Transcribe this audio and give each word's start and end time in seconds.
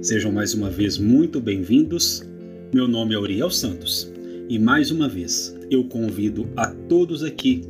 Sejam 0.00 0.30
mais 0.30 0.54
uma 0.54 0.70
vez 0.70 0.96
muito 0.96 1.40
bem-vindos. 1.40 2.22
Meu 2.72 2.86
nome 2.86 3.16
é 3.16 3.18
Uriel 3.18 3.50
Santos 3.50 4.12
e 4.48 4.56
mais 4.56 4.92
uma 4.92 5.08
vez 5.08 5.58
eu 5.68 5.82
convido 5.84 6.48
a 6.56 6.68
todos 6.68 7.24
aqui 7.24 7.62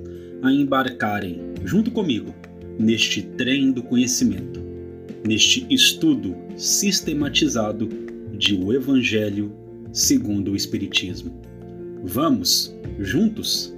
a 0.42 0.52
embarcarem 0.52 1.40
junto 1.64 1.90
comigo 1.90 2.34
neste 2.78 3.22
trem 3.22 3.72
do 3.72 3.82
conhecimento, 3.82 4.60
neste 5.26 5.66
estudo 5.70 6.36
sistematizado 6.54 7.88
de 8.36 8.54
o 8.54 8.74
Evangelho 8.74 9.50
segundo 9.90 10.52
o 10.52 10.56
Espiritismo. 10.56 11.40
Vamos 12.04 12.76
juntos? 12.98 13.74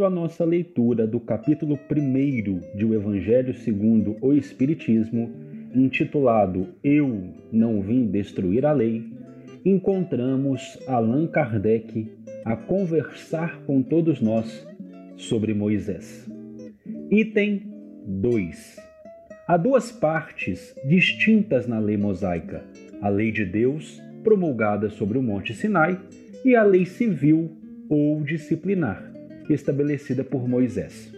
Continuando 0.00 0.04
a 0.04 0.22
nossa 0.22 0.44
leitura 0.46 1.06
do 1.06 1.20
capítulo 1.20 1.78
1 1.90 2.74
de 2.74 2.86
O 2.86 2.94
Evangelho 2.94 3.52
segundo 3.52 4.16
o 4.22 4.32
Espiritismo, 4.32 5.30
intitulado 5.74 6.68
Eu 6.82 7.34
não 7.52 7.82
vim 7.82 8.06
destruir 8.06 8.64
a 8.64 8.72
lei, 8.72 9.04
encontramos 9.62 10.78
Allan 10.86 11.26
Kardec 11.26 12.10
a 12.46 12.56
conversar 12.56 13.60
com 13.66 13.82
todos 13.82 14.22
nós 14.22 14.66
sobre 15.18 15.52
Moisés. 15.52 16.26
Item 17.10 17.70
2. 18.06 18.76
Há 19.46 19.58
duas 19.58 19.92
partes 19.92 20.74
distintas 20.82 21.66
na 21.66 21.78
lei 21.78 21.98
mosaica: 21.98 22.64
a 23.02 23.10
lei 23.10 23.30
de 23.30 23.44
Deus, 23.44 24.00
promulgada 24.24 24.88
sobre 24.88 25.18
o 25.18 25.22
Monte 25.22 25.52
Sinai, 25.52 26.00
e 26.42 26.56
a 26.56 26.62
lei 26.62 26.86
civil 26.86 27.50
ou 27.90 28.22
disciplinar 28.22 29.09
estabelecida 29.52 30.24
por 30.24 30.48
Moisés. 30.48 31.12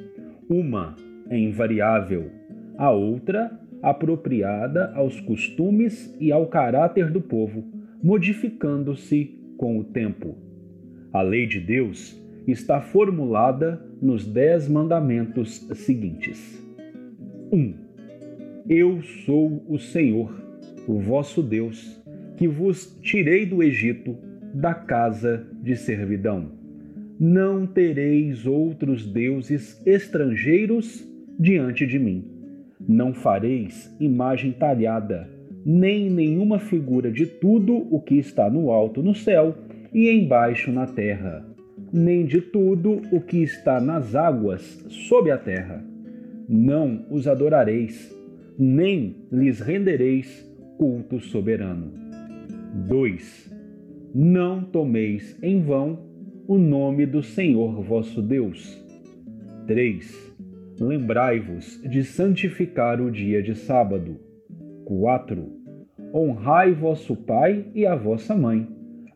Uma 0.49 0.97
é 1.29 1.39
invariável, 1.39 2.31
a 2.77 2.91
outra 2.91 3.51
apropriada 3.83 4.93
aos 4.95 5.21
costumes 5.21 6.15
e 6.21 6.31
ao 6.31 6.47
caráter 6.47 7.11
do 7.11 7.21
povo, 7.21 7.65
modificando-se 8.03 9.39
com 9.57 9.79
o 9.79 9.85
tempo. 9.85 10.37
A 11.13 11.21
lei 11.21 11.47
de 11.47 11.61
Deus 11.61 12.17
está 12.47 12.81
formulada 12.81 13.85
nos 14.01 14.27
dez 14.27 14.69
mandamentos 14.69 15.67
seguintes: 15.75 16.63
1. 17.53 17.57
Um, 17.57 17.75
Eu 18.69 19.03
sou 19.03 19.65
o 19.69 19.79
Senhor, 19.79 20.33
o 20.87 20.99
vosso 21.01 21.43
Deus, 21.43 22.01
que 22.37 22.47
vos 22.49 22.99
tirei 23.03 23.45
do 23.45 23.63
Egito, 23.63 24.17
da 24.55 24.75
casa 24.75 25.47
de 25.63 25.77
servidão. 25.77 26.62
Não 27.25 27.69
tereis 27.69 28.47
outros 28.47 29.07
deuses 29.07 29.81
estrangeiros 29.87 31.09
diante 31.39 31.87
de 31.87 31.97
mim. 31.97 32.25
Não 32.81 33.15
fareis 33.15 33.95
imagem 34.01 34.51
talhada, 34.51 35.31
nem 35.65 36.11
nenhuma 36.11 36.59
figura 36.59 37.13
de 37.13 37.25
tudo 37.25 37.87
o 37.95 38.01
que 38.01 38.17
está 38.17 38.51
no 38.51 38.73
alto 38.73 39.05
no 39.05 39.15
céu 39.15 39.55
e 39.95 40.11
embaixo 40.11 40.73
na 40.73 40.85
terra, 40.85 41.47
nem 41.93 42.27
de 42.27 42.41
tudo 42.41 43.01
o 43.13 43.21
que 43.21 43.41
está 43.41 43.81
nas 43.81 44.17
águas 44.17 44.85
sob 44.89 45.31
a 45.31 45.39
terra. 45.39 45.81
Não 46.49 47.07
os 47.09 47.29
adorareis, 47.29 48.13
nem 48.59 49.15
lhes 49.31 49.61
rendereis 49.61 50.45
culto 50.77 51.21
soberano. 51.21 51.93
2. 52.89 53.55
Não 54.13 54.65
tomeis 54.65 55.39
em 55.41 55.63
vão 55.63 56.11
o 56.47 56.59
nome 56.59 57.07
do 57.07 57.23
Senhor 57.23 57.83
vosso 57.83 58.21
Deus. 58.21 58.83
3. 59.67 60.35
Lembrai-vos 60.81 61.81
de 61.83 62.03
santificar 62.03 63.01
o 63.01 63.11
dia 63.11 63.43
de 63.43 63.55
sábado. 63.55 64.19
4. 64.85 65.47
Honrai 66.13 66.73
vosso 66.73 67.15
pai 67.15 67.67
e 67.75 67.87
a 67.87 67.95
vossa 67.95 68.35
mãe, 68.35 68.69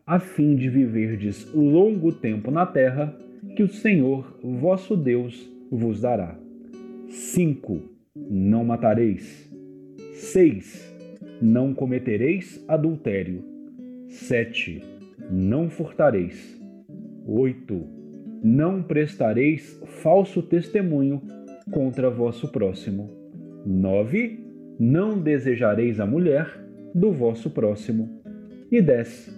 a 0.05 0.19
fim 0.19 0.55
de 0.55 0.69
viverdes 0.69 1.51
longo 1.53 2.11
tempo 2.11 2.49
na 2.49 2.65
terra 2.65 3.15
que 3.55 3.63
o 3.63 3.67
Senhor 3.67 4.39
vosso 4.41 4.95
Deus 4.95 5.49
vos 5.69 6.01
dará. 6.01 6.39
5. 7.09 7.81
Não 8.15 8.63
matareis. 8.63 9.51
6. 10.13 10.95
Não 11.41 11.73
cometereis 11.73 12.63
adultério. 12.67 13.43
7. 14.07 14.81
Não 15.29 15.69
furtareis. 15.69 16.56
8. 17.27 17.83
Não 18.41 18.81
prestareis 18.81 19.77
falso 20.01 20.41
testemunho 20.41 21.21
contra 21.71 22.09
vosso 22.09 22.49
próximo. 22.49 23.09
9. 23.65 24.39
Não 24.79 25.19
desejareis 25.19 25.99
a 25.99 26.05
mulher 26.05 26.63
do 26.95 27.11
vosso 27.11 27.49
próximo. 27.49 28.21
E 28.71 28.81
10. 28.81 29.35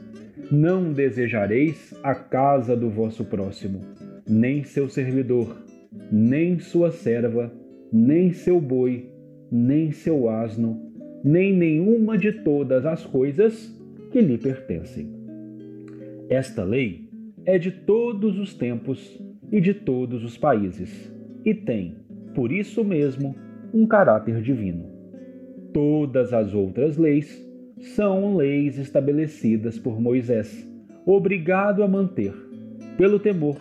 Não 0.51 0.93
desejareis 0.93 1.93
a 2.03 2.13
casa 2.13 2.75
do 2.75 2.89
vosso 2.89 3.25
próximo, 3.25 3.81
nem 4.27 4.63
seu 4.63 4.87
servidor, 4.87 5.57
nem 6.11 6.59
sua 6.59 6.91
serva, 6.91 7.51
nem 7.91 8.33
seu 8.33 8.59
boi, 8.59 9.09
nem 9.51 9.91
seu 9.91 10.29
asno, 10.29 10.91
nem 11.23 11.55
nenhuma 11.55 12.17
de 12.17 12.31
todas 12.31 12.85
as 12.85 13.05
coisas 13.05 13.75
que 14.11 14.21
lhe 14.21 14.37
pertencem. 14.37 15.11
Esta 16.29 16.63
lei 16.63 17.08
é 17.49 17.57
de 17.57 17.71
todos 17.71 18.37
os 18.37 18.53
tempos 18.53 19.19
e 19.51 19.59
de 19.59 19.73
todos 19.73 20.23
os 20.23 20.37
países, 20.37 21.11
e 21.43 21.51
tem, 21.51 21.95
por 22.35 22.51
isso 22.51 22.83
mesmo, 22.83 23.35
um 23.73 23.87
caráter 23.87 24.39
divino. 24.39 24.85
Todas 25.73 26.31
as 26.31 26.53
outras 26.53 26.95
leis 26.95 27.43
são 27.79 28.35
leis 28.35 28.77
estabelecidas 28.77 29.79
por 29.79 29.99
Moisés, 29.99 30.69
obrigado 31.07 31.81
a 31.81 31.87
manter, 31.87 32.35
pelo 32.95 33.17
temor, 33.17 33.57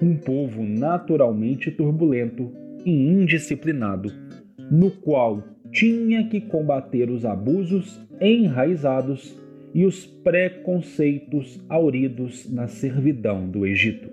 um 0.00 0.16
povo 0.16 0.62
naturalmente 0.64 1.70
turbulento 1.70 2.50
e 2.86 2.90
indisciplinado, 2.90 4.10
no 4.70 4.90
qual 4.90 5.44
tinha 5.70 6.26
que 6.26 6.40
combater 6.40 7.10
os 7.10 7.26
abusos 7.26 8.00
enraizados 8.18 9.38
e 9.76 9.84
os 9.84 10.06
preconceitos 10.06 11.62
auridos 11.68 12.50
na 12.50 12.66
servidão 12.66 13.46
do 13.46 13.66
Egito. 13.66 14.08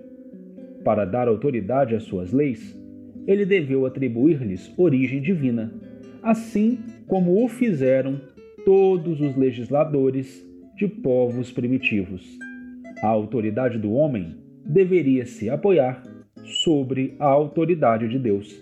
Para 0.84 1.06
dar 1.06 1.26
autoridade 1.26 1.94
às 1.94 2.02
suas 2.02 2.34
leis, 2.34 2.78
ele 3.26 3.46
deveu 3.46 3.86
atribuir-lhes 3.86 4.70
origem 4.76 5.22
divina, 5.22 5.72
assim 6.22 6.80
como 7.06 7.42
o 7.42 7.48
fizeram 7.48 8.20
todos 8.66 9.22
os 9.22 9.34
legisladores 9.38 10.46
de 10.76 10.86
povos 10.86 11.50
primitivos. 11.50 12.38
A 13.02 13.06
autoridade 13.06 13.78
do 13.78 13.90
homem 13.94 14.36
deveria 14.66 15.24
se 15.24 15.48
apoiar 15.48 16.02
sobre 16.42 17.14
a 17.18 17.24
autoridade 17.24 18.06
de 18.06 18.18
Deus, 18.18 18.54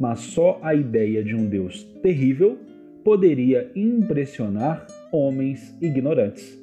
mas 0.00 0.20
só 0.20 0.58
a 0.62 0.74
ideia 0.74 1.22
de 1.22 1.34
um 1.34 1.46
Deus 1.46 1.84
terrível 2.02 2.56
poderia 3.04 3.70
impressionar 3.76 4.86
homens 5.12 5.76
ignorantes, 5.80 6.58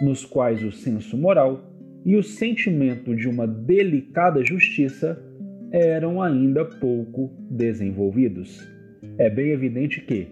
nos 0.00 0.24
quais 0.24 0.62
o 0.62 0.72
senso 0.72 1.16
moral 1.16 1.70
e 2.04 2.16
o 2.16 2.22
sentimento 2.22 3.14
de 3.14 3.28
uma 3.28 3.46
delicada 3.46 4.44
justiça 4.44 5.22
eram 5.70 6.20
ainda 6.20 6.64
pouco 6.64 7.30
desenvolvidos. 7.50 8.66
é 9.18 9.28
bem 9.28 9.50
evidente 9.50 10.00
que 10.00 10.28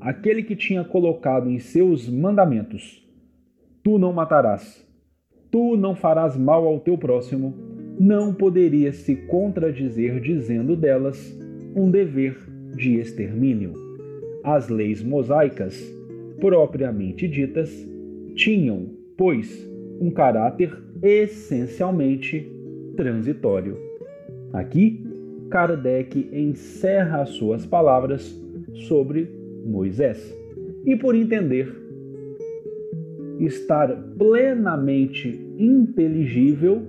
aquele 0.00 0.42
que 0.42 0.56
tinha 0.56 0.82
colocado 0.82 1.48
em 1.50 1.58
seus 1.58 2.08
mandamentos: 2.08 3.06
Tu 3.82 3.98
não 3.98 4.12
matarás, 4.12 4.86
tu 5.50 5.76
não 5.76 5.94
farás 5.94 6.36
mal 6.36 6.66
ao 6.66 6.80
teu 6.80 6.96
próximo, 6.96 7.54
não 7.98 8.32
poderia 8.32 8.92
se 8.92 9.14
contradizer 9.14 10.20
dizendo 10.20 10.74
delas 10.74 11.38
um 11.76 11.90
dever 11.90 12.36
de 12.74 12.98
extermínio. 12.98 13.74
As 14.42 14.68
leis 14.68 15.02
mosaicas, 15.02 15.78
propriamente 16.40 17.28
ditas, 17.28 17.70
tinham, 18.34 18.88
pois, 19.16 19.68
um 20.00 20.10
caráter 20.10 20.72
essencialmente 21.02 22.50
transitório. 22.96 23.76
Aqui, 24.52 25.04
Kardec 25.50 26.28
encerra 26.32 27.22
as 27.22 27.30
suas 27.30 27.66
palavras 27.66 28.34
sobre 28.88 29.28
Moisés. 29.64 30.36
E 30.84 30.96
por 30.96 31.14
entender 31.14 31.80
estar 33.38 33.88
plenamente 34.18 35.28
inteligível 35.58 36.82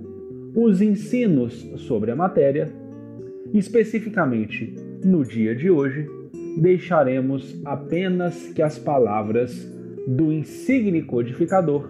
os 0.54 0.82
ensinos 0.82 1.54
sobre 1.76 2.10
a 2.10 2.16
matéria, 2.16 2.70
especificamente 3.54 4.74
no 5.02 5.24
dia 5.24 5.54
de 5.54 5.70
hoje, 5.70 6.06
deixaremos 6.56 7.60
apenas 7.64 8.48
que 8.48 8.62
as 8.62 8.78
palavras 8.78 9.70
do 10.06 10.32
insigne 10.32 11.02
codificador 11.02 11.88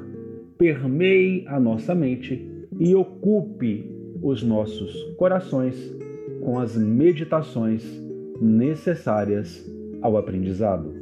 permeie 0.58 1.44
a 1.48 1.58
nossa 1.58 1.94
mente 1.94 2.48
e 2.78 2.94
ocupe 2.94 3.90
os 4.22 4.42
nossos 4.42 4.92
corações 5.16 5.76
com 6.40 6.58
as 6.58 6.76
meditações 6.76 7.84
necessárias 8.40 9.64
ao 10.00 10.16
aprendizado. 10.16 11.01